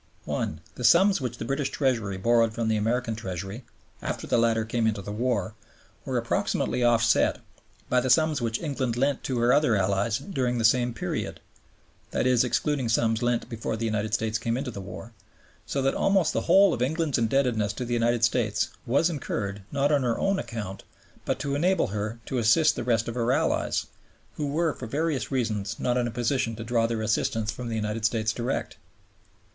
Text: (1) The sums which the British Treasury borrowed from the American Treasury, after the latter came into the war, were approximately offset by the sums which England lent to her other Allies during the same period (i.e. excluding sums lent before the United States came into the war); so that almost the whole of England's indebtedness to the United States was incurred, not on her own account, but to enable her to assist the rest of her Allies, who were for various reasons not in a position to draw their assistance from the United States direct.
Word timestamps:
(1) 0.25 0.61
The 0.73 0.83
sums 0.83 1.21
which 1.21 1.37
the 1.37 1.45
British 1.45 1.69
Treasury 1.69 2.17
borrowed 2.17 2.55
from 2.55 2.69
the 2.69 2.75
American 2.75 3.15
Treasury, 3.15 3.63
after 4.01 4.25
the 4.25 4.39
latter 4.39 4.65
came 4.65 4.87
into 4.87 5.03
the 5.03 5.11
war, 5.11 5.53
were 6.05 6.17
approximately 6.17 6.83
offset 6.83 7.37
by 7.87 8.01
the 8.01 8.09
sums 8.09 8.41
which 8.41 8.59
England 8.59 8.97
lent 8.97 9.23
to 9.23 9.37
her 9.37 9.53
other 9.53 9.75
Allies 9.75 10.17
during 10.17 10.57
the 10.57 10.65
same 10.65 10.91
period 10.95 11.39
(i.e. 12.15 12.37
excluding 12.43 12.89
sums 12.89 13.21
lent 13.21 13.47
before 13.47 13.77
the 13.77 13.85
United 13.85 14.15
States 14.15 14.39
came 14.39 14.57
into 14.57 14.71
the 14.71 14.81
war); 14.81 15.13
so 15.67 15.83
that 15.83 15.93
almost 15.93 16.33
the 16.33 16.41
whole 16.49 16.73
of 16.73 16.81
England's 16.81 17.19
indebtedness 17.19 17.71
to 17.73 17.85
the 17.85 17.93
United 17.93 18.23
States 18.23 18.69
was 18.87 19.07
incurred, 19.07 19.61
not 19.71 19.91
on 19.91 20.01
her 20.01 20.17
own 20.17 20.39
account, 20.39 20.83
but 21.25 21.37
to 21.37 21.53
enable 21.53 21.89
her 21.89 22.17
to 22.25 22.39
assist 22.39 22.75
the 22.75 22.83
rest 22.83 23.07
of 23.07 23.13
her 23.13 23.31
Allies, 23.31 23.85
who 24.37 24.47
were 24.47 24.73
for 24.73 24.87
various 24.87 25.31
reasons 25.31 25.79
not 25.79 25.95
in 25.95 26.07
a 26.07 26.09
position 26.09 26.55
to 26.55 26.63
draw 26.63 26.87
their 26.87 27.03
assistance 27.03 27.51
from 27.51 27.69
the 27.69 27.75
United 27.75 28.03
States 28.03 28.33
direct. 28.33 28.77